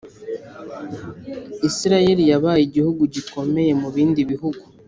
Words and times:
isirayeli 1.67 2.23
yabaye 2.31 2.61
igihugu 2.65 3.01
gikomeye 3.13 3.71
mu 3.81 3.87
bindi 3.95 4.21
bihugu 4.31 4.63